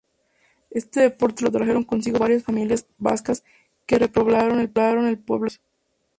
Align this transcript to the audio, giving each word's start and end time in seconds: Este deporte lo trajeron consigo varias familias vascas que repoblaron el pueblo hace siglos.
Este 0.71 0.99
deporte 0.99 1.43
lo 1.43 1.51
trajeron 1.51 1.83
consigo 1.83 2.17
varias 2.17 2.41
familias 2.43 2.87
vascas 2.97 3.43
que 3.85 3.99
repoblaron 3.99 4.57
el 4.59 4.67
pueblo 4.67 5.03
hace 5.45 5.57
siglos. 5.57 5.61